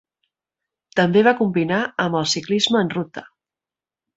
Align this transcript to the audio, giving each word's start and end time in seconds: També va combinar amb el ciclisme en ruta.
També 0.99 1.23
va 1.27 1.35
combinar 1.43 1.81
amb 2.07 2.19
el 2.23 2.27
ciclisme 2.35 2.85
en 2.87 2.93
ruta. 2.99 3.25